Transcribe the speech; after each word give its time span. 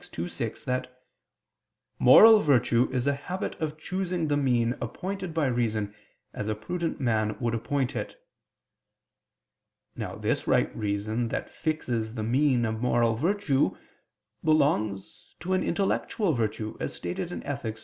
ii, 0.17 0.27
6) 0.27 0.63
that 0.63 0.99
"moral 1.99 2.39
virtue 2.39 2.89
is 2.91 3.05
a 3.05 3.13
habit 3.13 3.53
of 3.61 3.77
choosing 3.77 4.27
the 4.29 4.35
mean 4.35 4.73
appointed 4.81 5.31
by 5.31 5.45
reason 5.45 5.93
as 6.33 6.47
a 6.47 6.55
prudent 6.55 6.99
man 6.99 7.37
would 7.39 7.53
appoint 7.53 7.95
it." 7.95 8.19
Now 9.95 10.15
this 10.15 10.47
right 10.47 10.75
reason 10.75 11.27
that 11.27 11.51
fixes 11.51 12.15
the 12.15 12.23
mean 12.23 12.65
of 12.65 12.81
moral 12.81 13.13
virtue, 13.13 13.77
belongs 14.43 15.35
to 15.39 15.53
an 15.53 15.61
intellectual 15.61 16.33
virtue, 16.33 16.75
as 16.79 16.95
stated 16.95 17.31
in 17.31 17.41
_Ethic. 17.41 17.79